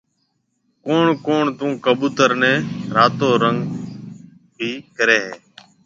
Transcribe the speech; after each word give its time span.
ڪوُڻ 0.83 1.05
ڪوُڻ 1.25 1.43
تو 1.57 1.67
ڪٻُوتر 1.85 2.29
نَي 2.41 2.53
راتو 2.95 3.29
رنگ 3.43 3.59
ڀِي 4.57 4.71
ڪريَ 4.95 5.17
هيَ۔ 5.25 5.33